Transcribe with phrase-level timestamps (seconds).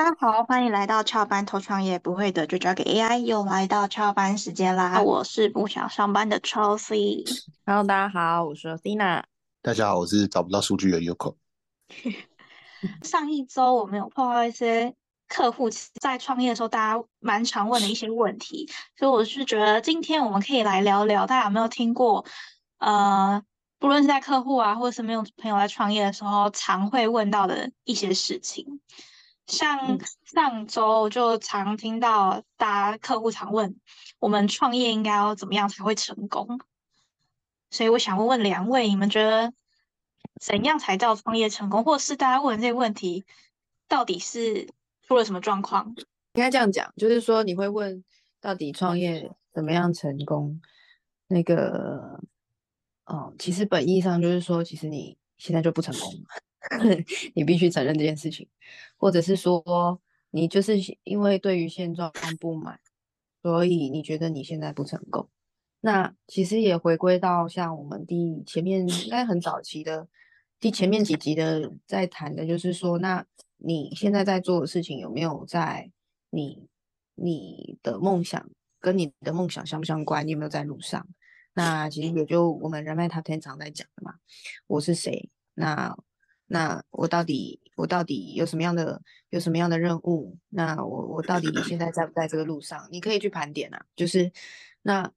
[0.00, 5.02] 大家好，欢迎来到翘班偷创业不会的就交给 AI，又来到翘班时间啦！
[5.02, 7.22] 我是不想上班的 Chelsea。
[7.66, 9.22] Hello，大家好，我是 Dina。
[9.60, 11.36] 大家好，我是找不到数据的 Yoko。
[13.04, 14.94] 上一周我们有碰到一些
[15.28, 15.68] 客户
[16.00, 22.24] 在创业的时候，大家蛮常问的一些问题，所以我是觉得今天我们可以来聊聊，大家有没有听过？
[22.78, 23.42] 呃，
[23.78, 28.80] 不论是在客户啊，或者是没有朋友在创业的时候，常会问到的一些事情。
[29.50, 33.76] 像上周就常听到大家客户常问
[34.18, 36.60] 我们创业应该要怎么样才会成功，
[37.70, 39.52] 所以我想问问两位，你们觉得
[40.40, 43.24] 怎样才叫创业成功，或是大家问这个问题
[43.88, 44.68] 到底是
[45.02, 45.94] 出了什么状况？
[46.34, 48.04] 应该这样讲，就是说你会问
[48.40, 50.60] 到底创业怎么样成功？
[51.26, 52.20] 那个，
[53.04, 56.12] 哦，其实本意上就是说，其实你现在就不成功。
[57.34, 58.48] 你必须承认这件事情，
[58.96, 60.00] 或者是说
[60.30, 62.78] 你就是因为对于现状不满，
[63.42, 65.28] 所以你觉得你现在不成功。
[65.80, 70.08] 那其实也回归到像我们第前面应该很早期的
[70.60, 73.24] 第前面几集的在谈的，就是说，那
[73.56, 75.90] 你现在在做的事情有没有在
[76.28, 76.68] 你
[77.14, 80.26] 你的梦想跟你的梦想相不相关？
[80.26, 81.08] 你有没有在路上？
[81.54, 84.16] 那其实也就我们人脉他天常在讲的嘛，
[84.66, 85.30] 我是谁？
[85.54, 85.96] 那
[86.52, 90.36] 那我到底我到底有什么样的有什么样的任务？
[90.48, 92.88] 那我我到底现在在不在这个路上？
[92.90, 94.32] 你可以去盘点啊，就是
[94.82, 95.12] 那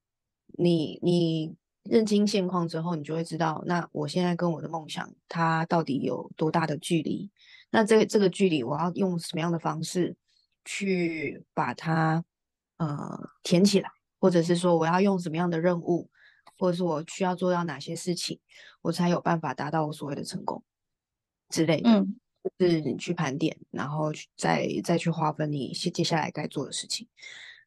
[0.60, 7.32] 你你认清现况之后，你就会知道，那我现在跟我的梦想它到底有多大的距离？
[7.72, 10.16] 那这这个距离我要用什么样的方式
[10.64, 12.24] 去把它
[12.78, 13.90] 呃填起来，
[14.20, 16.12] 或者是说我要用什么样的任务，
[16.60, 18.40] 或者是我需要做到哪些事情，
[18.84, 20.64] 我才有办法达到我所谓的成功？
[21.54, 22.16] 之类的，嗯，
[22.58, 27.08] 就是你去盘点，然后去再再去划分你接接下来该做的事情。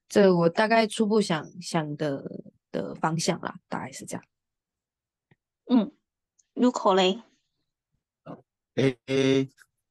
[0.09, 4.25] 这我大概初步想想的的方向啦，大概是这样。
[5.67, 5.93] 嗯，
[6.55, 7.23] 入口嘞。
[8.75, 9.49] 诶诶，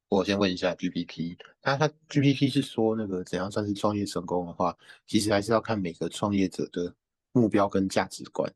[0.08, 4.76] 我先问一下 GPT，那他 GPT 是说那个怎样算是创业成功的话，
[5.06, 6.94] 其实还是要看每个创业者的
[7.32, 8.52] 目标跟价值观。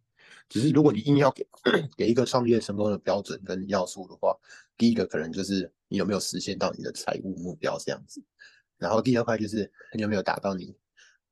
[0.48, 1.46] 只是如果你硬要给
[1.96, 4.36] 给一个创业成功的标准跟要素的话，
[4.80, 8.24] 第一个可能就是你有没有实现到你的财务目标这样子，
[8.78, 10.74] 然后第二块就是你有没有达到你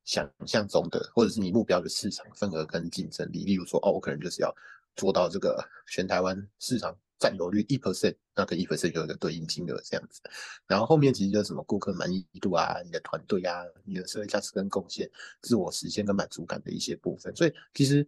[0.05, 3.43] 想象中的或者是你目标的市场份额跟竞争力。
[3.45, 4.55] 例如说，哦，我可能就是要
[4.95, 10.21] 做到这个全台湾市场占有率一 percent，那跟一 percent 有一个对应金额这样子。
[10.67, 15.09] 然后后面其实就是什么顾客满意度啊、你的团队啊、你的社会价值跟贡献、
[15.41, 17.35] 自我实现跟满足感的一些部分。
[17.35, 18.07] 所以其实。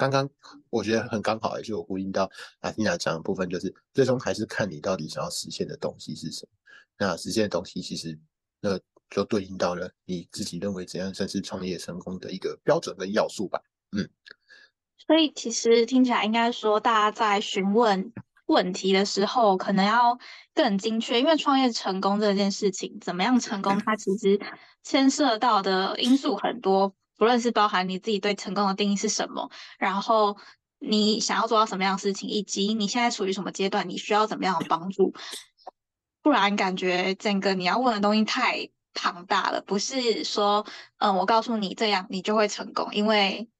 [0.00, 0.30] 刚刚
[0.70, 2.30] 我觉得很刚好，也就有呼应到
[2.60, 6.58] 阿蒂娜讲的部分，就是最终还是看你到底想要实现的东西是什么。
[6.96, 8.18] 那实现的东西其实
[8.62, 8.80] 那
[9.10, 13.60] 就对应到了你自己认为怎样算是创业成功的一个标准跟要素吧。
[13.92, 14.08] 嗯，
[14.96, 18.10] 所以其实听起来应该说，大家在询问
[18.46, 20.18] 问题的时候，可能要
[20.54, 24.40] 更精确，因为创业成功这件事情，怎么样成功，它其实
[24.82, 26.94] 牵涉到的因素很多。
[27.20, 30.38] 不论是包含你自己对成功的定义是什么，然后
[30.78, 35.12] 你想要做到什么样的事情，以及你现在处于什么阶段，你需要怎么样的帮助，
[36.22, 39.60] 不然感觉整个你要问的东西太庞大了。
[39.60, 40.64] 不是说，
[40.96, 43.50] 嗯，我告诉你这样你就会成功，因为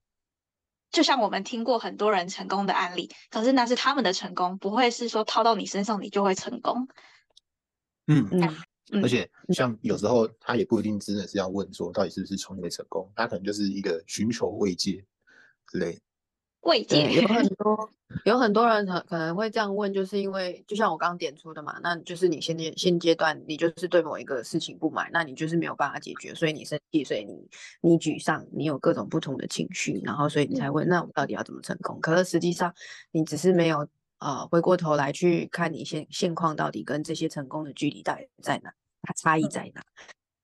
[0.91, 6.88] 就像我们听过很多人成功的案例，可是那是他们的成功，不会是说套到你身上你就会成功。
[8.06, 8.56] 嗯嗯。
[9.03, 15.05] 而且像有时候他也不一定真的是要问说到底是不是创业成功，他可能就是一个寻求慰藉
[15.69, 15.99] 之类。
[16.62, 17.91] 慰藉有很多，
[18.27, 27.49] 有很多人可可能会这样问，就是因为就像我刚刚点出的嘛，那就是你现阶现阶段你就是对某一个事情不满，那你就是没有办法解决，所以你生气，所以你
[27.81, 31.99] 你沮丧，你有各种不同的情绪，然后所以你才问，那我到底要怎么成功？
[32.03, 32.75] 可是实际上
[33.11, 33.89] 你只是没有
[34.20, 38.72] 呃回过头来去看你现现况到底跟这些成功的距离到底在哪。
[39.03, 39.82] 它差异在哪？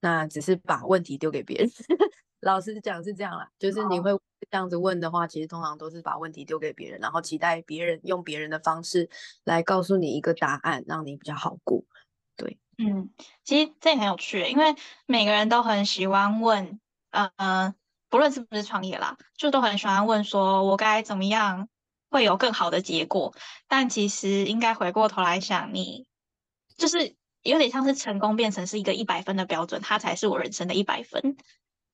[0.00, 1.70] 那只是把问题丢给别人。
[2.40, 4.10] 老实讲是这样啦，就是你会
[4.50, 9.08] 这样子问的话，其实通常都是把问题丢给别人，然后期待别人用别人的方式
[9.44, 11.84] 来告诉你一个答案，让你比较好过。
[12.36, 13.10] 对，嗯，
[13.42, 14.74] 其实这也很有趣，因为
[15.06, 16.78] 每个人都很喜欢问，
[17.10, 17.74] 呃，
[18.08, 21.68] 不论是不是创业啦，就都很喜欢问，说我该怎么样
[22.10, 23.34] 会有更好的结果。
[23.68, 26.06] 但其实应该回过头来想，你
[26.76, 27.14] 就是。
[27.42, 31.36] 有点像是成功变成是一个一百分的标准，它才是我人生的一百分，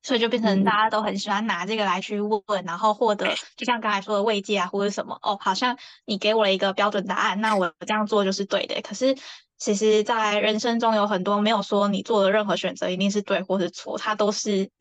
[0.01, 8.81] 所以就变成大家都很喜欢拿这个来去问，然后获得就像刚才说的慰藉啊，或者什么哦，好像你给我了一个标准答案，那我这样做就是对的。
[8.81, 9.15] 可是
[9.59, 14.71] 其实，在人生中有很多没有说你做的任何选择一定是对或是错，它都是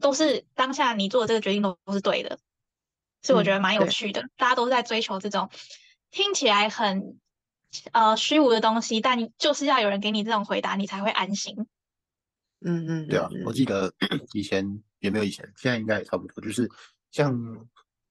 [0.00, 2.38] 都是当下你做的这个决定都都是对的，
[3.22, 4.22] 所以我觉得蛮有趣的。
[4.36, 5.50] 大家都在追求这种
[6.10, 7.18] 听起来很
[7.92, 11.66] 呃虚无的东西，但你就是要有人给你这种回答，你才会安心。
[12.60, 13.92] 嗯嗯，对啊，我记得
[14.34, 16.68] 以前也没有以前，现在应该也差不多，就是
[17.10, 17.66] 像。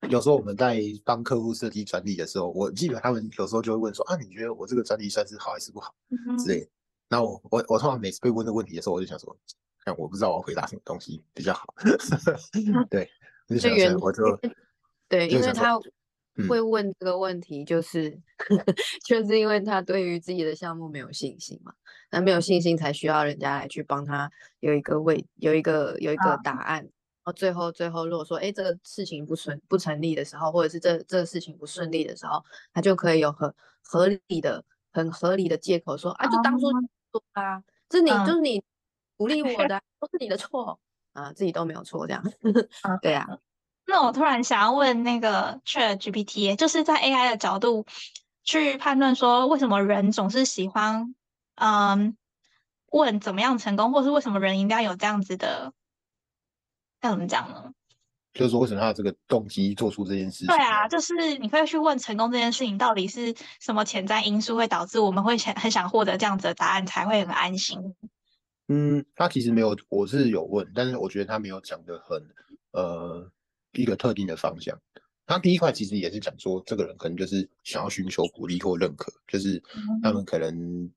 [0.08, 5.94] 有时候我们在帮客户设计专利的时候，我记得他们有时候就会问说啊，你觉得我这个专利算是好还是不好
[6.38, 6.66] 之类。
[7.10, 9.38] 那我我我通常每次被问这个问题的时候，我就想说，
[9.84, 11.66] 看我不知道我要回答什么东西比较好。
[12.90, 13.12] 对，
[13.60, 14.24] 这原我就
[15.10, 15.78] 对，因为他
[16.48, 18.18] 会问这个问题，就是
[19.06, 21.74] 就是因为他对于自己的项目没有信心嘛，
[22.12, 26.82] 那没有信心才需要人家来去帮他有一个位有一个有一个答案。
[26.82, 32.42] 然后最后，最后，如果说，哎，这个事情不顺不成立的时候，或者是这这个事情不顺利的时候，
[32.74, 33.54] 他就可以有很
[33.84, 34.64] 合理的、
[34.94, 36.68] 很合理的借口说，啊，就当初
[37.12, 38.64] 说啊，这你就是你
[39.18, 40.80] 鼓励我的， 都是你的错。
[41.14, 42.24] 啊，自己都没有错，这样，
[43.02, 43.28] 对啊。
[43.90, 47.88] 那我突然想要问那个 Chat GPT，就是在 AI 的角度
[48.44, 51.16] 去判断说，为什么人总是喜欢，
[51.56, 52.16] 嗯，
[52.92, 55.74] 问怎么样成功，或是为什么人一定要有这样子的？
[57.02, 57.72] 要怎么讲呢？
[58.32, 60.48] 就是说，为什么他这个动机做出这件事情？
[60.48, 67.96] 对啊，就是你会去问成功这件事情到底是什么潜在因素会导致我们会想很想获得这样子的答案，才会很安心。
[68.68, 72.22] 嗯，他其实没有，我是有问，但是我觉得他没有讲的很
[72.72, 73.32] 呃
[73.74, 74.78] 一个特定的方向。
[75.26, 79.62] 他第一块其实也是讲说，这个人可能就是想要寻求鼓励或认可，就是
[80.02, 80.92] 他们可能。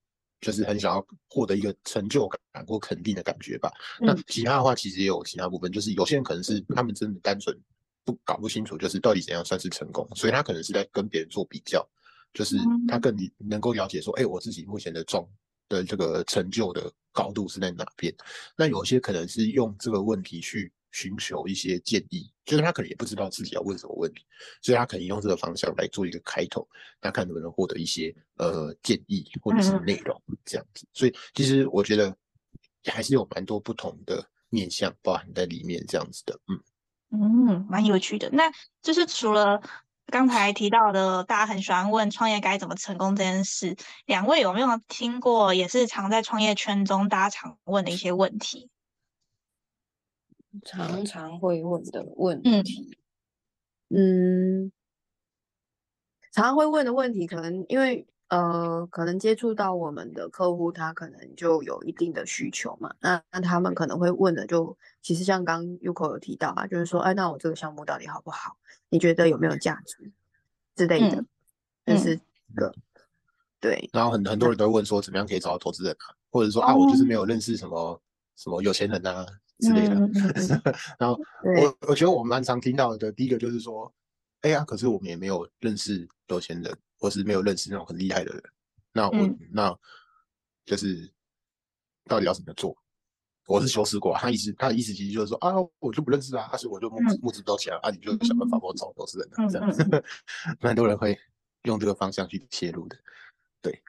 [0.44, 3.70] 就是很想要获得一个成就感或肯定的感觉吧。
[4.00, 7.56] 那其他的话其实也有其他部分，就是有些人可能是他们真的单纯
[8.04, 11.88] 不搞不清楚，就是到底怎样算是成功，所以他可能是在跟别人做比较，
[12.34, 12.56] 就是
[12.88, 15.24] 他更能够了解说，哎，我自己目前的状
[15.68, 18.12] 的这个成就的高度是在哪边。
[18.56, 20.72] 那有些可能是用这个问题去。
[20.92, 24.24] 寻求一些建议，就是他可能也不知道自己要问什么问题，
[24.60, 26.68] 所以他可能用这个方向来做一个开头，
[27.00, 30.86] 那看能不能获得一些呃建议或者是内容这样子。
[30.92, 32.14] 所以其实我觉得
[32.84, 36.60] 还是有蛮多不同的面向包含在里面这样子的，嗯
[37.10, 38.28] 嗯，蛮有趣的。
[38.30, 38.52] 那
[38.82, 39.62] 就是除了
[40.06, 48.68] 刚才提到的，大家很喜欢问创业该怎么成功这件事，两位有没有听过也是常在创业圈中大家常问的一些问题？
[50.64, 52.98] 常常会问的问题，
[53.88, 54.70] 嗯，
[56.30, 62.94] 常常会问的问题，可能因为呃，可能接触到我们的客户，他可能就有一定的需求嘛。
[63.00, 68.56] 那那他们可能会问的，就其实像刚 Uko 有提到啊，就是说，哎，那我这个项目到底好不好？
[68.88, 70.10] 你觉得有没有价值
[70.76, 71.24] 之类的？
[71.84, 72.18] 就是
[72.54, 72.72] 个
[73.60, 73.90] 对。
[73.92, 76.16] 然后很很多人都会问说，怎么样可以找到投资人啊？
[76.30, 78.00] 或者说啊，我就是没有认识什么
[78.36, 79.26] 什么有钱人啊。
[79.58, 79.94] 之类的，
[80.98, 81.16] 然后
[81.60, 83.94] 我我觉得我们蛮常听到的，第一个就是说，
[84.40, 88.42] 哎呀，可是我们也没有认识有钱人，或是没有认识那种很厉害的人，
[88.92, 89.78] 那我那
[90.64, 91.08] 就是
[92.06, 92.76] 到底要怎么做？
[93.46, 98.58] 我是修饰过，他意思他的意思其实就是说啊，我就不认识啊，所以我就募募资不到钱啊，你就想办法。
[98.58, 100.04] 帮我找投资人啊，这样子，
[100.60, 101.16] 蛮多人会
[101.64, 102.98] 用这个方向去切入的，
[103.60, 103.80] 对，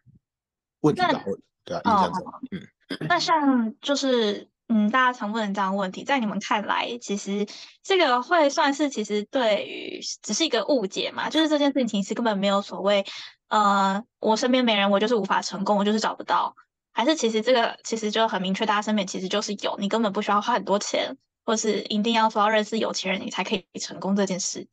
[0.81, 1.23] 问题吧，
[1.63, 2.67] 对啊，印象中，嗯，
[3.07, 4.47] 那像就是。
[4.69, 7.45] 嗯，大家常问这样问题，在你们看来，其实
[7.83, 11.29] 这个会算是其实对于只是一个误解嘛？
[11.29, 13.05] 就是这件事情其实根本没有所谓，
[13.49, 16.55] 呃，我身边没人，我就是无法成功，我就是找不到，
[16.93, 24.67] 还是其实这个其实就很明确，大家身边其实就是有，你根本不需要花很多钱，或是一定要说要认识有钱人，你才可以成功这件事。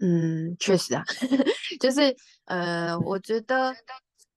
[0.00, 1.02] 嗯，确实啊，
[1.80, 3.74] 就是呃，我觉得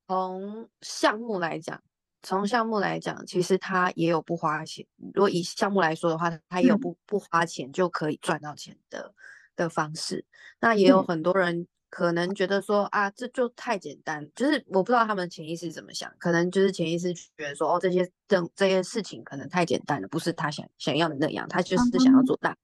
[0.07, 1.79] 从项目来讲。
[2.25, 4.83] 从项目来讲，其实它也有不花钱。
[5.13, 9.13] 如果以项目来说的话，它也有不不花钱就可以赚到钱的
[9.55, 10.25] 的方式。
[10.59, 14.27] 那也有很多人可能觉得说啊，这就太简单。
[14.35, 21.47] 就是我不知道他们潜意识怎么想，可能就是潜意识觉得说，哦，这些这这些事情可能太简单了，不是他想想要的那样。
[21.47, 22.57] 他就是想要做大，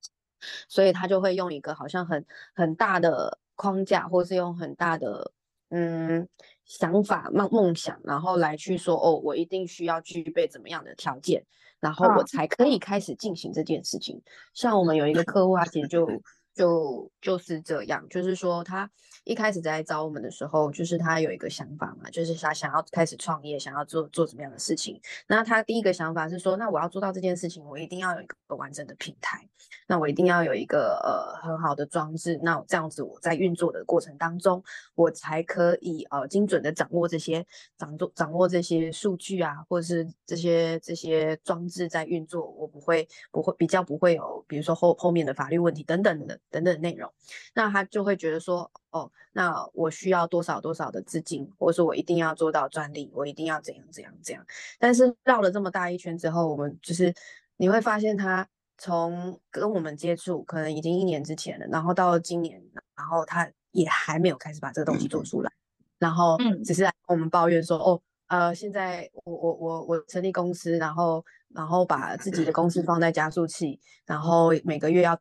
[0.68, 5.30] 所以他就会用一个好像很很大的框架，或是用很大的
[5.68, 6.28] 嗯。
[6.64, 11.44] 想法、梦梦想，然后来去说哦，我一定需要具备怎么样的条件，
[11.80, 14.22] 然后我才可以开始进行这件事情。
[14.54, 16.06] 像我们有一个客户，他其实就
[16.54, 18.90] 就就是这样，就是说他
[19.24, 25.00] 一开始在找我们的时候，就是他有一个想法嘛，就是他想要开始创业，想要做做什么样的事情。
[25.26, 29.48] 那他第一个想法是说，那我要做到这件事情，我一定要有一个完整的平台，
[29.86, 34.62] 那我一定要有一个呃很好的装置，那这样子我在运作的过程当中，
[34.94, 37.46] 我才可以呃精准的掌握这些
[37.78, 46.38] 掌握掌握这些数据啊，或者是这些这些装置在运作，我不会不会比较不会有，比如说后后面的法律问题等等的。
[46.50, 47.10] 等等内容，
[47.54, 54.46] 那他就会觉得说，哦，那我需要多少多少的资金，或者说我一定要做到专利，我一定要怎样怎样怎样。
[54.78, 57.14] 但是绕了这么大一圈之后，我们就是
[57.56, 58.46] 你会发现，他
[58.76, 62.62] 从跟我们接触可能已经一年之前了，然后到今年，
[62.94, 65.50] 然后他也还没有开始把这个东西做出来，
[65.98, 75.18] 然后只是来跟我们抱怨说，哦，呃，现在我我我我成立公司，然后然后把自己的公司放在加速器，然后每个月要。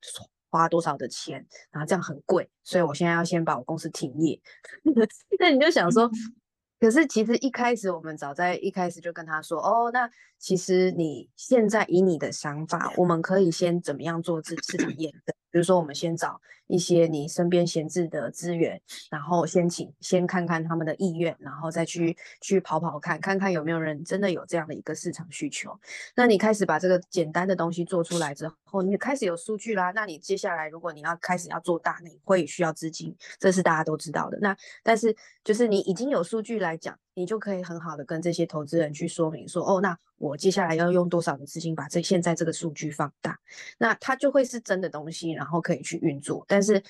[0.51, 4.39] 花多少的钱，然后这样很贵，所以我现在要先把我公司停业。
[5.39, 6.08] 那你就想说，
[6.79, 10.08] 可是其实一开始我们早在一开始就跟他说，哦，那
[10.42, 15.36] 其实你现在以你的想法，我们可以先怎么样做市市场验证？
[15.52, 18.82] 比如说，我们先找一些你身边闲置的资源，
[19.12, 25.78] 然后先请先看看他们的意愿，然后再去去跑跑看，看看有没有人真的有这样的一个市场需求。
[26.16, 29.92] 那你开始把这个简单的东西做出来之后，你开始有数据啦。
[29.92, 34.40] 那你接下来如果你要开始要做大，你会需要资金，这是大家都知道的。
[34.40, 36.98] 那但是就是你已经有数据来讲。
[37.13, 43.38] 你就可以很好的跟这些投资人去说明说，哦，那我接下来要用多少的资金把这现在这个数据放大，
[43.77, 46.46] 那它就会是真的东西，然后可以去运作。
[46.48, 46.82] 但是，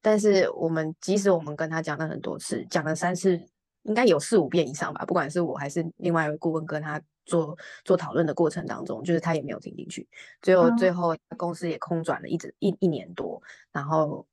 [0.00, 3.38] 但是我们即使我们跟他讲了很多次，讲了三次，
[3.82, 7.54] 应该有四五遍以上吧，不管是我还是另外一位顾问跟他做
[7.84, 10.08] 做讨论的过程当中，就是他也没有听进去，
[10.40, 13.42] 最后最后公司也空转了一直一一年多，
[13.72, 14.26] 然后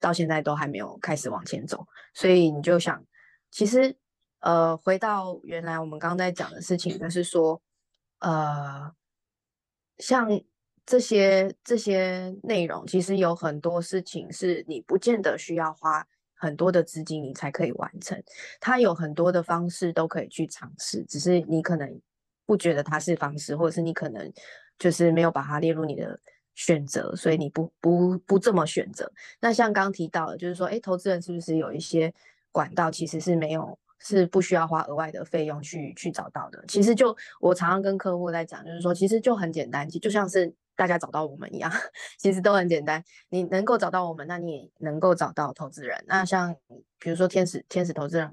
[0.00, 3.04] 到现在都还没有开始往前走，所以你就想，
[3.50, 3.94] 其实。
[4.46, 7.60] 呃，回到原来我们刚刚在讲的事情，就是说，
[8.20, 8.92] 呃，
[9.98, 10.40] 像
[10.84, 18.22] 这些这些内容，其实有很多事情是你不见得需要花很多的资金，你才可以完成。
[18.60, 22.00] 它有很多的方式都可以去尝试，只是你可能
[22.46, 24.32] 不觉得它是方式，或者是你可能
[24.78, 26.16] 就是没有把它列入你的
[26.54, 29.12] 选择，所以你不不不这么选择。
[29.40, 32.14] 那像刚提到的，就是说，哎，投资人是不是有一些
[32.52, 33.76] 管道其实是没有？
[33.98, 36.64] 是不需要花额外的费用去去找到的。
[36.68, 41.70] 其实就我常常跟客户在讲，就是说，其实就很简单，就像是大家找到我们一样，
[42.18, 43.02] 其实都很简单。
[43.30, 46.04] 你能够找到我们，那你也能够找到投资人。
[46.06, 46.54] 那像
[46.98, 48.30] 比如说天使天使投资人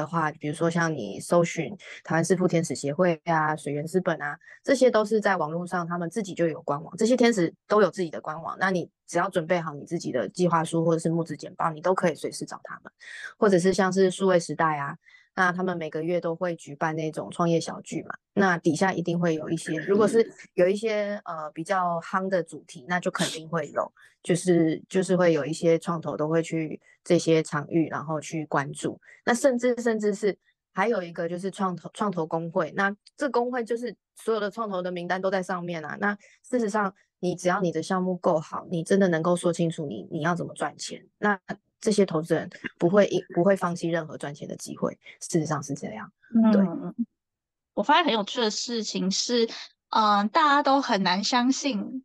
[0.00, 8.56] 的话，比如说像你搜寻台湾师傅天使协会啊、水源资本啊，这些都是在网络上，他们自己就有官网，这些天使都有自己的官网。
[8.58, 12.90] 那你只要准备好你自己的计划书或者是募资简报，你都可以随时找他们，
[13.38, 14.96] 或者是像是数位时代啊，
[15.34, 23.92] 那他们每个月都会举办那种创业小聚嘛，那底下一定会有一些，如果是有一些呃比较夯的主题，那就肯定会有，
[24.22, 30.38] 就是就是会有一些创投都会去这些场域，然后去关注，那甚至甚至是
[30.72, 36.94] 还有一个就是创投创投工会，那这工会就是所有的创投的名单都在上面啊，那事实上。
[37.22, 41.38] 你只要你的项目够好，你真的能够说清楚你你要怎么赚钱，那
[41.78, 44.98] 这些投资人不会不会放弃任何赚钱的机会。
[45.20, 46.10] 事实上是这样。
[46.50, 46.62] 对，
[47.74, 49.46] 我发现很有趣的事情是，
[49.90, 52.02] 嗯，大家都很难相信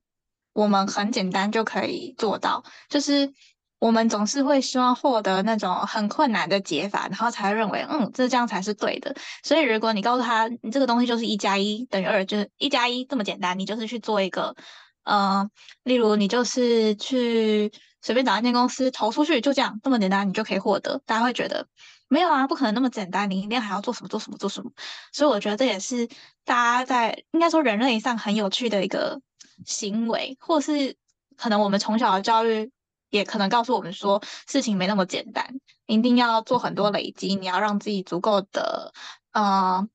[0.52, 3.32] 我们很简单就可以做到，就是
[3.80, 9.16] 我们总是会希望获得那种很困难的解法，然后才认为嗯这这样才是对的。
[9.44, 14.56] 所以如果你告诉他你这个东西就是一加一等于二，就是一加一这么简单，你就是去做一个。
[15.04, 15.48] 呃，
[15.84, 21.00] 例如你就是去随便找一间公司投出去，就这样这么简单，你就可以获得。
[21.06, 21.68] 大家会觉得
[22.08, 24.72] 没有啊，不可能那么简单，你一定还要做什么做什么做什么。
[25.14, 26.08] 所以我觉得这也是
[26.44, 29.22] 大家在应该说人类上很有趣的一个
[29.64, 30.96] 行为，或是
[31.38, 32.72] 可能我们从小的教育
[33.16, 38.94] 也可能告诉我们说，事情没那么简单，一定要做很多累积，你要让自己足够的
[39.32, 39.88] 呃。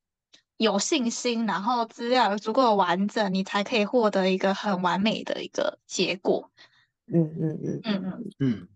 [0.61, 6.51] 有信心，然后资料足够完整，你才可以获得一个很完美的一个结果。
[7.07, 8.69] 嗯嗯嗯嗯嗯嗯。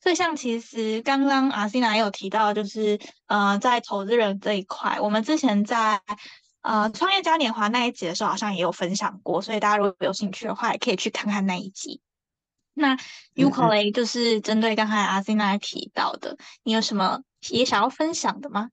[0.00, 6.00] 所以像其实刚刚阿西娜也有提到，就是呃，在投资人这一块，我们之前在
[6.62, 9.42] 呃创业嘉年华那一集的时候，好像也有分享过。
[9.42, 12.00] 所以大家如果有兴趣的话，也可以去看看那一集。
[12.74, 12.96] 那
[13.34, 18.70] UKOLE 就是针对刚才阿西娜提到的，你有什么也想要分享的吗？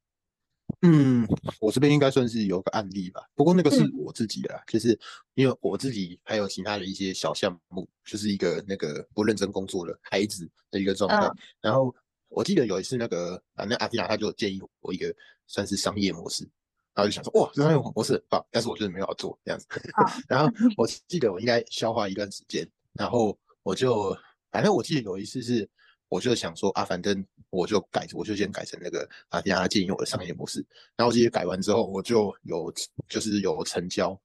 [0.82, 1.28] 嗯，
[1.60, 4.98] 我这边应该算是有个案例吧，不过那个是我自己的啦，就是
[5.34, 11.26] 因为我自己还有其他的一些小项目，就是一个那个不认真工作的孩子的一个状态。
[11.28, 11.94] 嗯然后
[12.30, 15.14] 我记得有一次那个反正阿蒂娜他就建议我一个
[15.48, 16.48] 算是商业模式，
[16.94, 19.66] 然后就想说哇，这商业模式很棒，但是我就是没有做这样子。
[20.30, 24.16] 然后我记得我应该消化一段时间，然后我就
[24.52, 25.70] 反正我记得有一次是。
[26.12, 30.58] 我就想说啊，反正我就改，我就先改成那个啊，让他建议我的商业模式。
[30.96, 32.74] 然后我直接改完之后，我就有
[33.08, 34.20] 就是有成交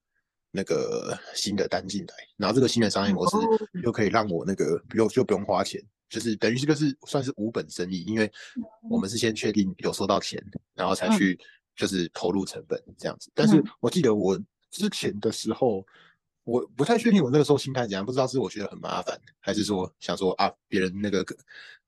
[0.51, 3.37] 那个新的单进来，然后这个新的商业模式
[3.83, 8.33] 又可以让我那个不用就不用花钱，就是等于是就是算是无本生意，因为
[8.89, 11.39] 我们是先确定有收到钱，然后才去
[11.77, 13.31] 就是投入成本这样子。
[13.35, 15.87] 但是我记得我之前的时候。
[16.45, 21.25] 我不太确定我那个时候心态怎样，不知道是我觉得很麻烦，还是说想说啊别人那个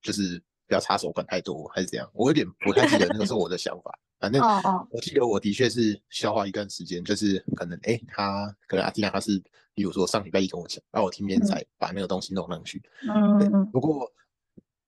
[0.02, 2.10] 就是不要插手管太多，还是怎样？
[2.12, 3.98] 我有点不太记得那个时候我的想法。
[4.18, 4.42] 反正
[4.90, 9.38] 我记得我的确是消化一段时间，就是可能哎他可能阿蒂娜他是，
[9.75, 12.82] 比如说上礼拜一跟我讲，然后我今天才把那个东西弄上去。
[13.06, 14.10] 嗯嗯，不过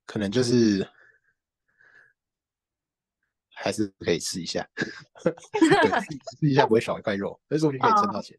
[0.07, 0.89] 可能就是
[3.55, 4.67] 还是可以试一下，
[5.23, 5.35] 对，
[6.41, 8.39] 试一下不会少一块肉，但是我就可以挣到钱。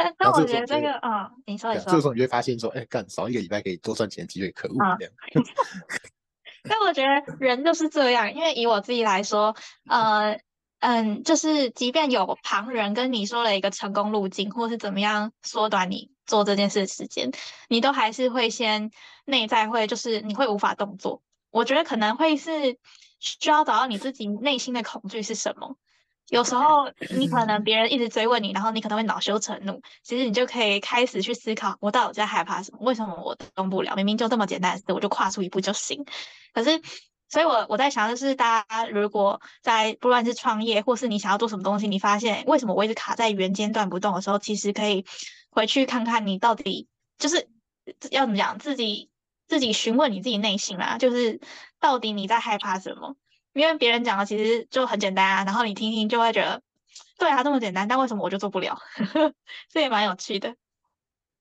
[0.00, 5.12] 但然后但我觉得这个，嗯，你说你说这个时，候你就会发现说，哎，干少一个礼拜可以多赚钱的机会，可恶啊这样。
[6.64, 9.54] 但我觉得人就是这样，因为以我自己来说，
[9.88, 10.40] 呃，
[10.78, 17.30] 嗯，就是即便有旁人跟你说了一个成功路径，或是怎么样缩短你做这件事的时间，
[17.68, 18.90] 你都还是会先
[19.26, 21.22] 内在会就是你会无法动作。
[21.50, 22.78] 我觉得可能会是
[23.18, 25.76] 需要找到你自己内心的恐惧是什么。
[26.30, 32.78] 有时候你可能别人一直追问你，然后你可能会恼羞成怒，其实你就可以开始去思考，我到底在害怕什么？
[32.82, 33.94] 为什么我动不了？
[33.96, 36.04] 明明就这么简单的事，我就跨出一步就行。
[36.54, 36.80] 可是，
[37.28, 45.04] 所以我我在想，就是大家如果在不论是创业，或是你想要做什么东西，你发现为什么我一直卡在原阶段不动的时候，其实可以
[45.50, 47.48] 回去看看你到底就是
[48.10, 49.10] 要怎么讲，自己
[49.48, 51.40] 自己询问你自己内心啦，就是
[51.80, 53.16] 到底你在害怕什么？
[53.52, 56.62] 因为别人讲的其实就很简单啊，然后你听听就会觉得，
[57.18, 58.78] 对啊，这么简单，但为什么我就做不了？
[59.70, 60.54] 这也蛮有趣的。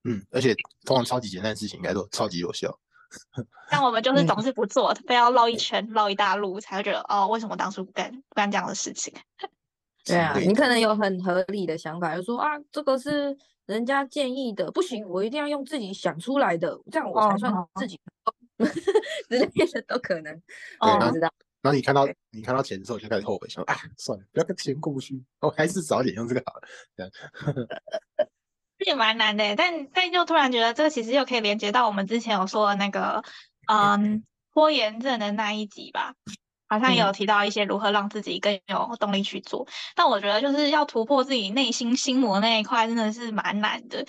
[0.04, 2.80] 嗯，而且通常超级简单的事情应该都超级有效。
[3.72, 9.14] 但我们就是总是不做，非要绕一圈、绕一大路，才会觉得哦，为什么当初不干不干这样的事情？
[10.06, 13.36] 对啊，你可能有很合理的想法，就说啊，这个是
[13.66, 18.68] 人家建议的，不行，我一定要用自己想出来的，这样我才算哦自己成功
[19.28, 20.34] 之类的都可能。
[20.80, 26.68] 哦我不知道，然后你看到你看到钱的时候，就开始后悔，想啊，算了，不要跟钱过不去，我还是早点用这个好了。
[26.96, 27.12] 这样，
[28.78, 33.24] 这也蛮难的，但但又突然觉得这个其实又可以连接到我们之前有说的那个，
[33.68, 36.14] 嗯，拖延症的那一集吧，
[36.70, 39.68] 好像也有提到一些如何让自己更有动力去做。
[39.96, 44.06] 但我觉得就是要突破自己内心心魔那一块，真的是蛮难的。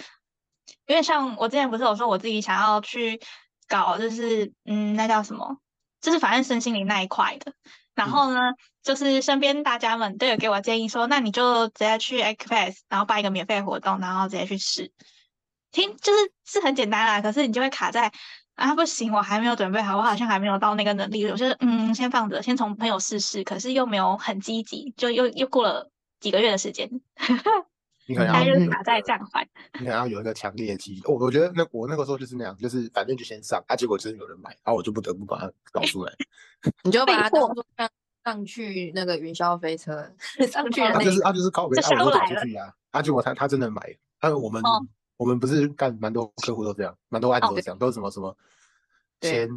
[0.87, 3.21] 因为像我之前不是有说我自己想要去
[3.67, 5.59] 搞，就是嗯，那叫什么？
[6.01, 7.53] 就是反正身心灵那一块的。
[7.95, 14.93] 然后呢，就是身边大家们都有给我建议说，那你就直接去 Xpass，然后办一个免费活动，然后直接去试。
[15.71, 18.11] 听就是是很简单啦，可是你就会卡在
[18.55, 21.25] 啊，不行，我还没有准备好，我好像还没有到那个能力。
[21.27, 26.89] 我就是嗯，先放着，先从朋友试试，可是又没有很积极，就又又过了几个月的时间，
[28.11, 29.49] 你可能大要卡在暂缓。
[29.75, 31.01] 你可能要有一个强烈的记忆。
[31.05, 36.13] 我我觉得那我那个时候就是那样，就是反正就先上，啊，结果真的有人买，然后我就不得不把它搞出来。
[36.83, 37.89] 你就把它当做上
[38.25, 40.13] 上去那个云霄飞车
[40.51, 43.81] 上去的 啊，那一就是啊，就是靠北，就啊，我不走出去啊，啊，结果他他真的买，
[44.19, 44.85] 啊，我们哦
[45.17, 48.37] 我们不是干蛮多客户都这样，蛮多案子这样，都是什么什么
[49.21, 49.49] 先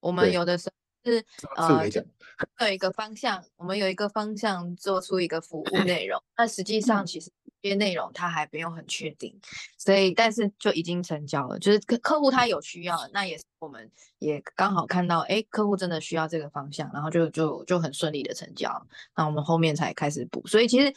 [0.00, 0.68] 我们有的时
[1.04, 9.38] 候是这呃有一个方向，我们有一个方向做出一个服务内容，那实际上其实这些内容他还没有很确定，
[9.78, 20.92] 所以但是就已经成交了，就是客客户他有需要，那也是我们也刚好看到，哎，客户真的需要这个方向，然后就就就很顺利的成交，那我们后面才开始补，所以其实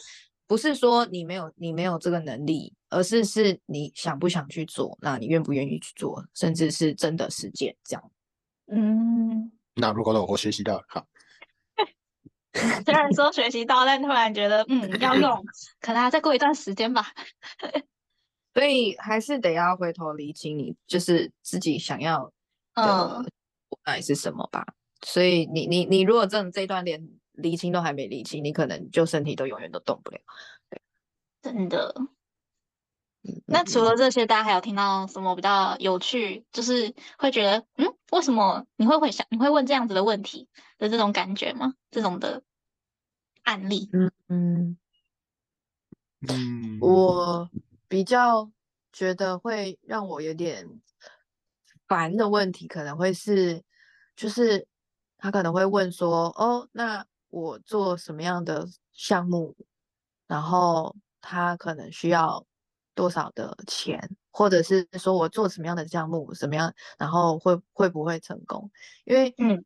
[0.48, 8.12] 不是说你没有你没有这个能力，而是是你想不想去做，那你愿不愿意去做，甚至是真的实践这样。
[8.68, 11.06] 嗯，那如果我学习到了，好，
[12.86, 15.44] 虽然说学习到，但突然觉得嗯要用，
[15.82, 17.06] 可能还要再过一段时间吧。
[18.54, 22.32] 所以还是得要回头理清你就是自己想要
[22.76, 23.26] 的嗯
[23.84, 24.64] 到底是什么吧。
[25.02, 30.20] 所以你你你如果真的这一段连理清都还没理清，你可能就身体都永远都动不了。
[31.42, 31.94] 真的。
[33.24, 41.74] 嗯那除了这些，大家还有听到什么比较有趣，就是会觉得，嗯，为什么你会会想，你会问这样子的问题的这种感觉吗？
[41.90, 42.44] 这种的
[43.44, 43.90] 案例？
[43.94, 44.78] 嗯嗯，
[46.28, 47.50] 嗯，我
[47.88, 48.52] 比较
[48.92, 50.82] 觉得会让我有点
[51.88, 53.64] 烦的问题，可能会是，
[54.18, 54.68] 就是
[55.18, 59.56] 他可能会问说，哦，那我做什么样的项目，
[60.28, 62.46] 然后他可能需要
[62.96, 64.00] 多少的钱，
[64.32, 68.70] 或者是说我做什么样的项目，什么样，然后会会不会成功？
[69.06, 69.64] 因为嗯，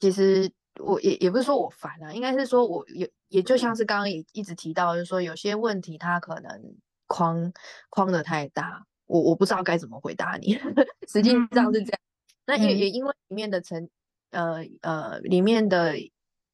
[0.00, 7.52] 其实我也也不是说我烦啊，应该是说我也也就像是刚刚也一直提到，就是说有些问题它可能框
[7.90, 10.58] 框的太大，我我不知道该怎么回答你，
[11.08, 12.00] 实际上是这样。
[12.46, 13.88] 那也嗯也因为里面的成
[14.30, 15.94] 呃呃里面的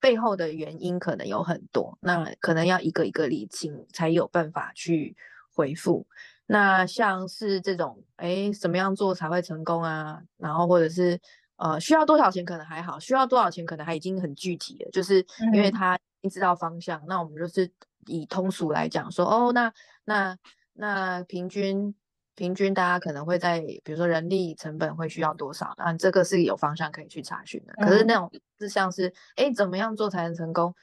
[0.01, 5.17] 背后的原因可能有很多，那可能要一个一个理清，才有办法去
[5.55, 6.07] 回复。
[6.47, 10.21] 那像是这种，哎，怎么样做才会成功啊？
[10.37, 11.19] 然后或者是
[11.57, 17.71] 呃，需要多少钱可能还好，需要多少钱可能还已经很具体了，就是因为嗯他已经知道方向，那我们就是
[18.07, 19.73] 以通俗来讲说，哦，那
[20.05, 20.37] 那
[20.75, 21.95] 那平均
[22.35, 27.73] 平均大家可能会在比如说人力成本会需要多少，那这个是有方向可以去查询的。
[27.75, 30.75] 可是那种是像是，哎，怎么样做才能成功？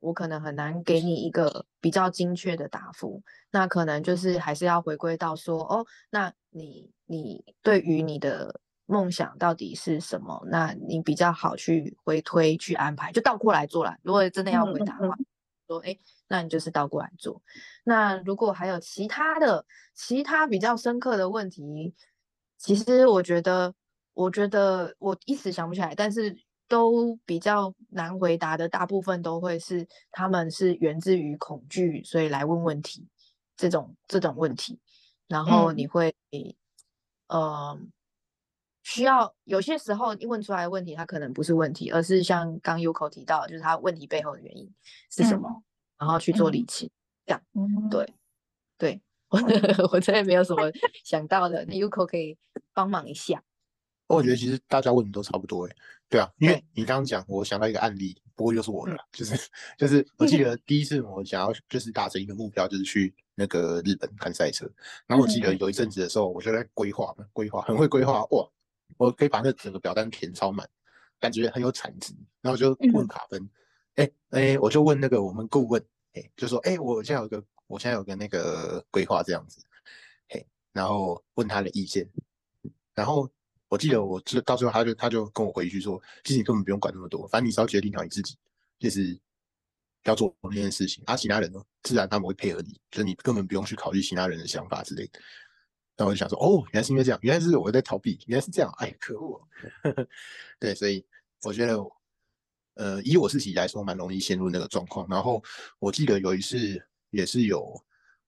[0.00, 3.22] 那我可能很难给你一个比较精确的答复。
[3.50, 10.46] 那可能就是还是要回归到说，哦，那你你对于你的梦想到底是什么？
[10.50, 13.98] 那你比较好去回推去安排，就倒过来做啦。
[14.02, 15.16] 如果真的要回答的话，
[15.66, 17.42] 说，哎，那你就是倒过来做。
[17.84, 21.94] 那如果还有其他的其他比较深刻的问题，
[22.58, 23.74] 其实我觉得，
[24.14, 26.36] 我觉得我一时想不起来，但是
[26.68, 33.06] 都比较难回答的，大部分都会是他们是源自于恐惧，所以来问问题。
[33.58, 34.78] 这种这种问题，
[35.28, 36.14] 然后嗯你会，
[37.28, 37.74] 呃，
[38.82, 44.70] 需要有些时候问出来的问题，它可能不是问题，而是像刚 Uko 提到，就是他问题背后的原因
[45.10, 45.62] 是什么，
[45.98, 46.90] 然后去做理清。
[47.54, 48.12] 嗯，对
[48.76, 49.00] 对，
[49.30, 49.38] 我
[49.90, 50.70] 我真的没有什么
[51.02, 52.36] 想到的，那 Uko 可以
[52.74, 53.42] 帮忙一下。
[54.08, 55.76] 我觉得其实大家问的都差不多诶，
[56.08, 59.36] 对啊，因为你刚刚讲，我想到一个案例，不过又是我的啦，就是
[59.76, 64.70] 就是我记得 第一次我想要就是达成一个目标，就是去那个日本看赛车，
[65.06, 68.48] 然后我记得有一阵子的时候，我就在规划嘛，规划很会规划哇，
[68.96, 70.68] 我可以把那整个表单填超满，
[71.18, 73.50] 感觉很有产值，然后我就问卡芬，
[73.96, 79.60] 哎哎，我就问那个我们顾问，哎，就说哎，我现在有个我现在有个那个规划这样子，
[80.28, 82.08] 嘿，然后问他的意见，
[82.94, 83.28] 然后。
[83.68, 88.36] 我记得我这到最后，他就他就跟我回一句说，其实你根本不用管那么多，反正你只要决定好你自己，
[88.78, 89.18] 就是
[90.04, 95.20] 要做那件事情，啊，其他人呢，自然他们会配合你，就是你根本不用去考虑其他人的想法之类的。
[95.96, 99.40] 然后我就想说，哦，原来是因为这样，原来是我在逃避，原来是这样，哎，可恶。
[100.60, 101.04] 对，所以
[101.42, 101.76] 我觉得，
[102.74, 105.08] 呃，以我自己来说，蛮容易陷入那个状况。
[105.08, 105.42] 然后
[105.80, 107.74] 我记得有一次也是有，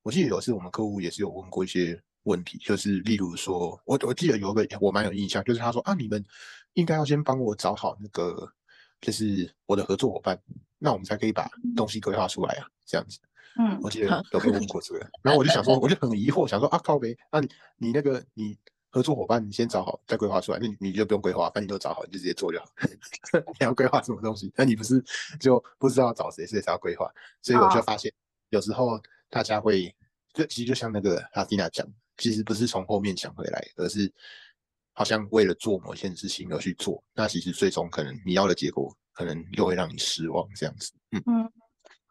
[0.02, 2.02] 我记得有一次我们客户也是有问过一些。
[2.24, 6.22] 问题就是，例如说，我我记得有个我蛮有印象，就是他说啊，你们
[6.74, 8.52] 应该要先帮我找好那个，
[9.00, 10.38] 就是我的合作伙伴，
[10.78, 13.18] 那我们才可以把东西规划出来啊，这样子。
[13.58, 18.56] 嗯，我记得有被问过这个，然后我就想说，我就很疑惑，想说啊，靠呗，那你你那个你
[18.90, 22.66] 合作伙伴你先找好再规划出来，那你你就不用规划，反正你都找好，你就直接做就好。
[23.58, 24.52] 你要规划什么东西？
[24.54, 25.02] 那你不是
[25.40, 27.10] 就不知道找谁，所以才要规划。
[27.40, 28.12] 所以我就发现，
[28.50, 29.00] 有时候
[29.30, 29.94] 大家会，
[30.34, 31.86] 就其实就像那个阿蒂娜讲。
[32.18, 34.12] 其实不是从后面想回来，而是
[34.92, 40.92] 好像为了做某件事情而去做，那其实最终可能你要的结果，可能又会让你失望，这样子。
[41.12, 41.52] 嗯嗯，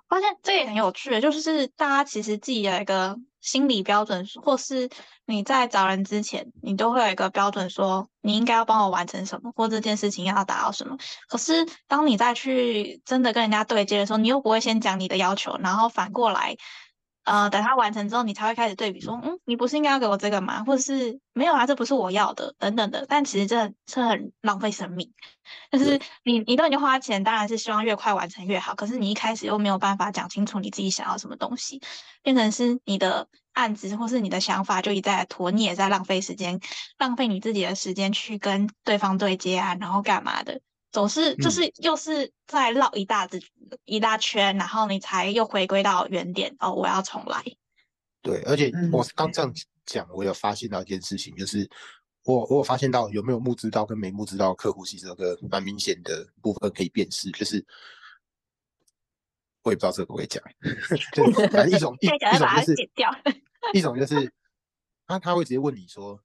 [0.07, 4.89] 发现这也很有趣，就是大家其实自己有一个心理标准，或是
[5.25, 10.97] 你在找人之前，你都会有一个标准，说你应该要帮我完成什么，或这件事情要达到什么。
[11.27, 16.55] 可是当你再去真的跟人家对接的时候，你又不会先讲你的要求，然后反过来。
[17.27, 20.63] 呃，等他完成之后，你才会开始对比，说，嗯，你不是应该要给我这个吗？
[20.63, 23.05] 或者是没有啊，这不是我要的，等等的。
[23.09, 25.13] 但其实这这很浪费生命。
[25.69, 28.75] 就是你你都已经花钱，当然是希望越快完成越好。
[28.75, 31.81] 可是你一开始又没有办法讲清楚你自己想要什么东西，
[32.23, 36.61] 变成是你的案子或是你的想法就一再拖，你也在浪费时间，
[36.97, 40.61] 浪费你自己的时间去跟对方对接啊，然后干嘛的。
[40.91, 47.43] 总是就是又是在绕一大子、嗯、一大圈，然后你才又回归到原点哦，我要重来。
[48.21, 49.53] 对，而且我刚这样
[49.85, 51.69] 讲，我有发现到一件事情，就是
[52.23, 57.65] 我我有发现到有没有募资到跟没募资到客户，其实有个蛮明显的部分可以辨识，就是
[59.63, 60.43] 我也不知道这个会不可以讲，
[61.13, 62.89] 就是反正一种一一种就是
[63.73, 64.31] 一种就是
[65.05, 66.19] 他他会直接问你说，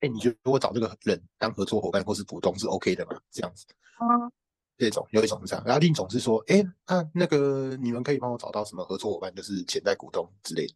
[0.00, 3.20] 哎，你觉得我找这个人当合作伙伴或是股东是 OK 的吗？
[3.30, 3.66] 这样子。
[4.00, 4.30] 嗯，
[4.76, 10.74] 这种有一种是这样，然后另一种是说，哎，那那个你们可以帮我找到什么合作伙伴，就是潜在股东之类的，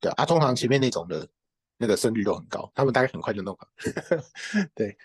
[0.00, 1.28] 对啊，啊，通常前面那种的
[1.76, 3.68] 那个胜率都很高，他们大概很快就弄好，
[4.74, 4.96] 对。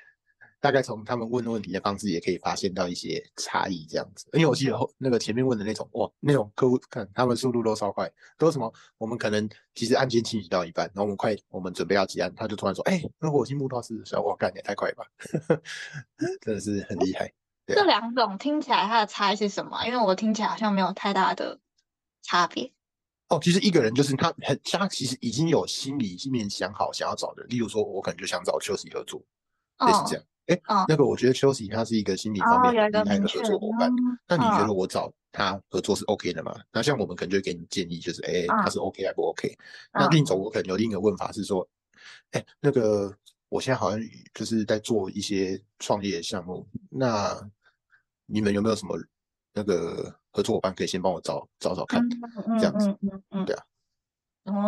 [0.60, 4.28] 大概从他们问问题的方式也可以发现到一些差异，这样子。
[4.34, 8.72] 因为我记得后那个前面问的那种，哇，那种客户看他们速度都超快，都什么？
[8.98, 15.06] 我们可能其实案件清理到一半，然后我们快，我们准备要结案，他就突然说，哎，那我新目标是小，我干也太快吧，
[16.42, 17.32] 真的是很厉害。
[17.68, 19.86] 这两种听起来它的差异是什么？
[19.86, 21.60] 因为我听起来好像没有太大的
[22.24, 22.72] 差别。
[23.28, 29.22] 哦，其实一个人就是他很，他其实已经有心里面想好想要找的，例如说，我可能就想找邱喜合作，
[29.86, 30.24] 类似这样。
[30.48, 33.92] 哎，那个我觉得休息他是一个心理方面很厉害的合作伙伴。
[34.28, 36.56] 那你觉得我找他合作是 OK 的吗？
[36.72, 39.56] 那像我们可能就会给你建议，就是哎，他是 OK 还不 OK？
[39.94, 41.68] 那另一种我可能有另一个问法是说，
[42.32, 43.14] 哎，那个
[43.50, 44.00] 我现在好像
[44.34, 47.38] 就是在做一些创业项目，那
[48.26, 48.98] 你们有没有什么
[49.54, 52.02] 那个合作伙伴可以先帮我找找找看，
[52.58, 52.98] 这样子，
[53.46, 53.64] 对啊，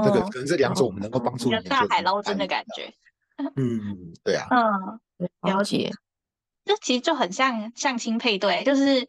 [0.03, 2.93] 那个可能这两种我们能够帮助你，大海捞针的感觉。
[3.56, 4.99] 嗯，对啊，嗯。
[5.41, 5.89] 了解，
[6.65, 9.08] 这其实就很像相亲配对，就是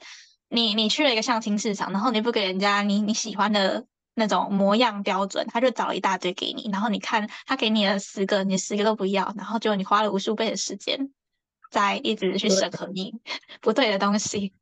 [0.49, 11.11] 你你去了一个相亲市场，然后你不给人家你你喜欢的那种模样标准，他就找一大堆给你，然后你看他给你了十个，你十个都不要，然后就你花了无数倍的时间
[11.71, 13.15] 在一直去审核你
[13.61, 14.53] 不对的东西。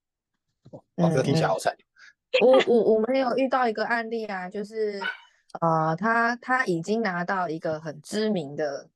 [0.96, 1.74] 哇，这听起来好惨。
[2.42, 5.00] 我我我们有遇到一个案例啊，就是
[5.60, 8.88] 呃，他他已经拿到一个很知名的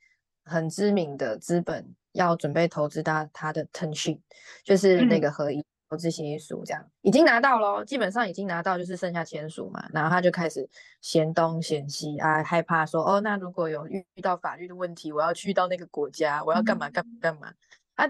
[0.45, 1.95] 很知名的资本。
[2.13, 4.21] 要准备投资他他的腾讯，
[4.63, 9.89] 就是那个合一投资协议书，这样已经拿到咯，基本上已经拿到，就是剩下签署嘛。
[9.95, 10.69] 然后他就开始
[11.01, 17.51] 嫌东嫌西啊，害怕说哦，那如果有遇到法律的问题，我要去到那个国家，我要干嘛干嘛干嘛
[17.95, 18.07] 啊？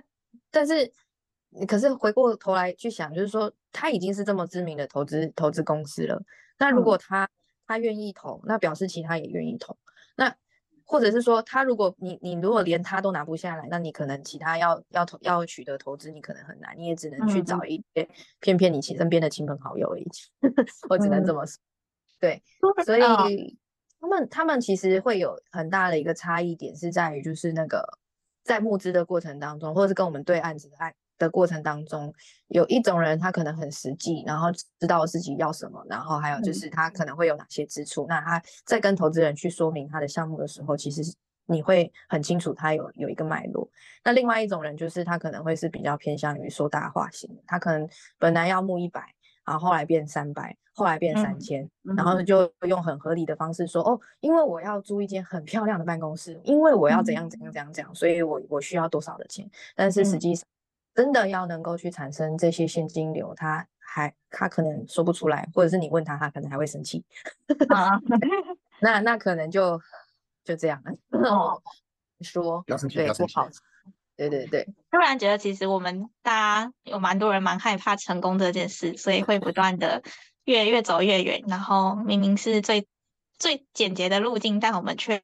[0.51, 0.93] 但是
[1.69, 6.21] 可是回过头来去想，就是说他已经是这么知名的投资投资公司了，
[6.59, 7.29] 那如果他
[7.69, 9.92] 他愿意投，那表示其他也愿意投，那。
[10.93, 18.07] 或者是说，他如果你你如果连他都拿不下来，那你可能其他要要投要取得投资，你可能很难，你也只能去找一些
[18.41, 20.07] 骗骗你亲身边的亲朋好友而已。
[20.91, 21.59] 我只能这么说。
[22.21, 22.43] 对，
[22.85, 23.01] 所以
[23.99, 27.99] 他们他们其实会有很大的一个差异点，是在于就是那个
[28.45, 30.95] 在募资的过程当中，或者是跟我们对案子的案。
[31.23, 32.13] 的过程当中，
[32.49, 38.05] 有一种人他可能很实际，然后知道自己要什么，然后还有就是他可能会有哪些支出。
[38.09, 41.15] 那他在跟投资人去说明他的项目的时候，其实
[41.47, 43.71] 你会很清楚他有有一个脉络。
[44.03, 49.01] 那另外一种人就是他可能会是比较偏向于说大话型，他可能本来要募一百，
[49.45, 60.45] 然后后来变三百，后来变三千，然后就用很合理的方式说哦，因为我要租一间很漂亮的办公室，因为我要怎样怎样怎样怎样，所以我我需要多少的钱，但是实际上。
[60.95, 67.05] 真的要能够去产生这些现金流，他还他可能说不出来，或者是你问他，他可能还会生气。
[68.81, 69.81] 那那可能就
[70.45, 70.93] 就这样了。
[72.21, 72.77] 说对
[73.15, 73.49] 不好，
[74.17, 74.65] 对对对。
[74.91, 76.33] 突然觉得其实我们大
[76.67, 80.03] 家有蛮多人蛮害怕成功这件事，所以会不断的
[80.45, 81.43] 越越走越远。
[81.49, 82.87] 然后明明是最
[83.39, 85.23] 最简洁的路径，但我们却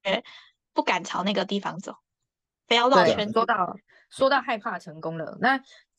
[0.72, 1.96] 不敢朝那个地方走，
[2.66, 3.30] 不要绕圈。
[3.32, 3.76] 说到。
[4.10, 5.58] 说到害怕成功了，那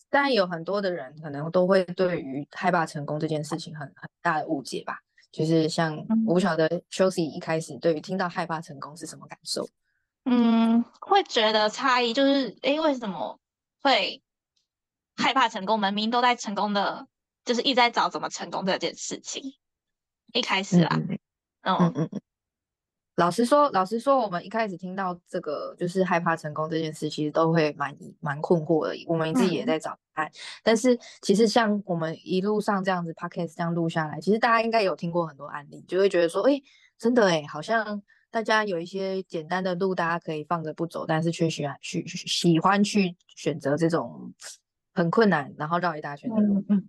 [0.10, 5.00] 当然有很多的人可能都会对于害怕成功这件事情很很大的误解吧。
[5.32, 5.96] 就是像
[6.26, 9.68] 我不晓得 s h o s y 一开始对于听到害怕成功是什么感受？
[10.26, 13.40] 嗯，会觉得诧异，就是诶，为什么
[13.82, 14.24] 会
[15.16, 15.80] 害怕成功？
[15.80, 17.08] 明明都在成功的，
[17.46, 19.54] 就是一直在找怎么成功这件事情。
[20.34, 20.90] 一开始啦，
[21.62, 22.22] 嗯嗯嗯。
[23.20, 28.96] 老实说，老实说，我们一开始听到这个就是害怕成功这件事，其实都会蛮蛮困惑的。
[29.08, 30.32] 我们自己也在找答案。
[30.64, 36.62] 但是其实像我们一路上这样子 podcast 这样录下来，其实大家应该有听过很多案例，就会觉得说，哎，
[36.98, 38.02] 真的哎，好像
[38.32, 44.34] 大家有一些简单的路，大家可以放着不走，但是却喜欢去喜欢去选择这种
[44.94, 46.64] 很困难，然后绕一大圈的路。
[46.70, 46.88] 嗯，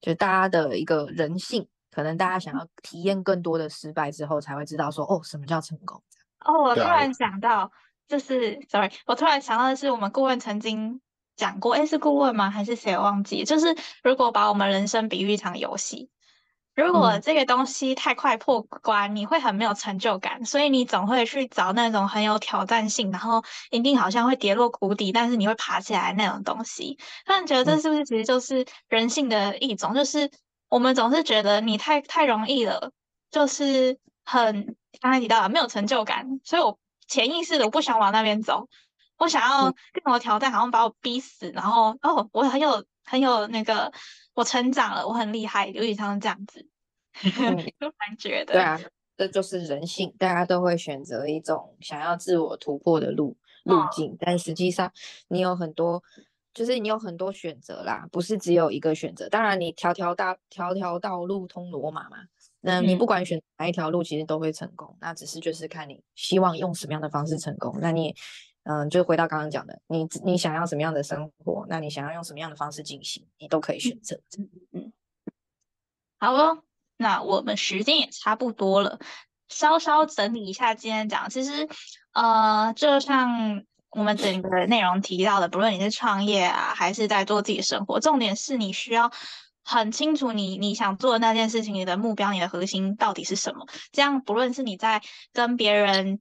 [0.00, 1.68] 就大家的一个人性。
[1.90, 6.02] 可能大家想要体验更多的失败之后，才会知道说哦，什么叫成功？
[6.44, 7.70] 哦，我突然想到，
[8.08, 11.00] 就是 sorry，我突然想到的是，我们顾问曾经
[11.36, 12.50] 讲过，哎，是顾问吗？
[12.50, 12.94] 还是谁？
[12.94, 13.44] 我忘记。
[13.44, 16.08] 就是如果把我们人生比喻一场游戏，
[16.74, 26.98] 如果这个东西太快破关，你会很没有成就感，所以你总会去找那种很有挑战性，然后一定好像会跌落谷底，但是你会爬起来那种东西。
[27.26, 29.92] 那你觉得这是不是其实就是人性的一种？
[29.92, 30.30] 就是。
[30.70, 32.92] 我们总是觉得你太太容易了，
[33.30, 36.78] 就是很刚才提到没有成就感，所以我
[37.08, 38.68] 潜意识的我不想往那边走，
[39.18, 43.92] 我想要更多挑战，好像把我逼死，然后哦，我很有很有那个，
[44.32, 46.64] 我成长了，我很厉害，有点像这样子，
[47.80, 48.54] 就感觉得。
[48.54, 48.80] 对啊，
[49.16, 54.92] 这就是人性，大家都会选择一种想要自我突破的路路径，但实际上
[55.26, 56.02] 你有很多。
[56.52, 59.28] 就是你有很多选择啦，不是只有一个选择。
[59.28, 62.16] 当然，你条条大条条道路通罗马嘛，
[62.60, 64.96] 那你不管选哪一条路，其实都会成功。
[65.00, 67.78] 那只是就是看你希望用什么样的方式成功。
[67.80, 68.14] 那你，
[68.64, 74.20] 嗯，就回到刚刚讲的，你你想要什么样的生活，那你想要用什么样的方式进行，你都可以选择。
[74.72, 74.92] 嗯，
[76.18, 76.64] 好了，
[76.96, 78.98] 那我们时间也差不多了，
[79.48, 81.68] 稍稍整理一下今天讲，其实，
[82.12, 83.64] 呃，就像。
[83.90, 89.10] 我们整个内容提到的，不论你是创业啊，还是在做自己的生活，重点是你需要
[89.64, 93.66] 很清楚你你想做的那件事情，你的目标、你的核心到底是什么。
[93.90, 96.20] 这样，不论是你在跟别人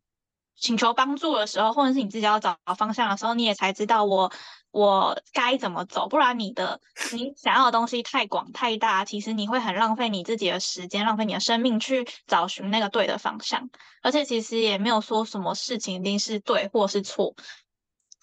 [0.56, 4.32] 请求帮助的时候，或者是你自己要找方向的时候，你也才知道我
[4.72, 6.08] 我该怎么走。
[6.08, 6.80] 不然，你的
[7.14, 13.70] 你想要的东西太广太大，其实你会很浪费你自己的时间，浪费你的生命去找寻那个对的方向。
[14.02, 17.36] 而且，其实也没有说什么事情一定是对或是错。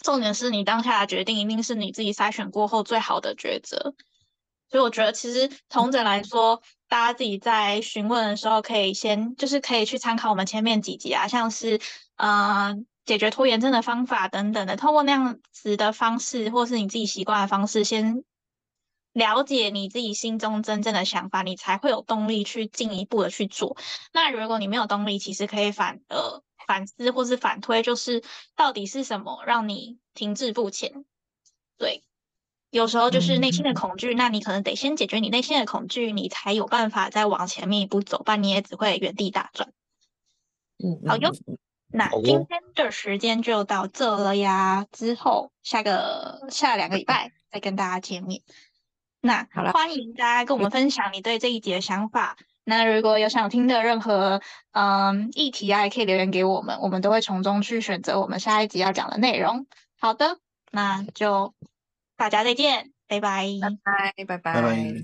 [0.03, 3.95] 重点是你当下的决定一定是你自己筛选过后最好的抉择，
[4.69, 11.81] 所以我觉得其实同整来说，大家自己在询问的时候，可以先就是可以去参考我们前面几集啊，像是
[12.17, 18.23] 呃解决拖延症的方法等等的，通过那样子的方式，或是你自己习惯的方式，先
[19.15, 23.79] 了解你自己心中真正的想法，你才会有动力去进一步的去做。
[24.13, 26.43] 那如果你没有动力，其实可以反呃。
[26.67, 28.25] 反思或是反推，就是
[28.57, 31.05] 到底是什么让你停滞不前？
[31.79, 32.03] 对，
[32.71, 39.73] 有时候就是内心的恐惧，那你可能得先解决你内心的恐惧，你才有办法再往前面一步走，不然你也只会原地打转。
[40.79, 41.31] 嗯，好哟。
[41.97, 48.43] 那今天的时间就到这了呀，之后下个下两个礼拜 再跟大家见面。
[49.23, 52.37] 那好了，欢迎大家跟我们分享你对这一集的想法。
[52.65, 59.67] 那如果有想听的任何嗯议题啊，也可以留言给我们，我们都会从中去选择我们下一集要讲的内容。
[59.99, 60.39] 好的，
[60.71, 61.55] 那就
[62.17, 65.03] 大家再见，拜拜，拜拜，拜拜拜。